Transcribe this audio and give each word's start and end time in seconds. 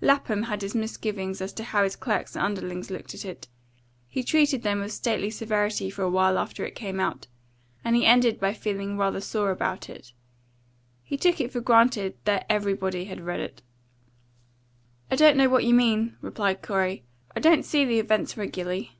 Lapham 0.00 0.42
had 0.42 0.62
his 0.62 0.74
misgivings 0.74 1.40
as 1.40 1.52
to 1.52 1.62
how 1.62 1.84
his 1.84 1.94
clerks 1.94 2.34
and 2.34 2.44
underlings 2.44 2.90
looked 2.90 3.14
at 3.14 3.24
it; 3.24 3.46
he 4.08 4.24
treated 4.24 4.64
them 4.64 4.80
with 4.80 4.90
stately 4.90 5.30
severity 5.30 5.90
for 5.90 6.02
a 6.02 6.10
while 6.10 6.40
after 6.40 6.64
it 6.66 6.74
came 6.74 6.98
out, 6.98 7.28
and 7.84 7.94
he 7.94 8.04
ended 8.04 8.40
by 8.40 8.52
feeling 8.52 8.98
rather 8.98 9.20
sore 9.20 9.52
about 9.52 9.88
it. 9.88 10.12
He 11.04 11.16
took 11.16 11.40
it 11.40 11.52
for 11.52 11.60
granted 11.60 12.16
that 12.24 12.46
everybody 12.48 13.04
had 13.04 13.20
read 13.20 13.38
it. 13.38 13.62
"I 15.08 15.14
don't 15.14 15.36
know 15.36 15.48
what 15.48 15.62
you 15.62 15.72
mean," 15.72 16.16
replied 16.20 16.62
Corey, 16.62 17.04
"I 17.36 17.38
don't 17.38 17.64
see 17.64 17.84
the 17.84 18.00
Events 18.00 18.36
regularly." 18.36 18.98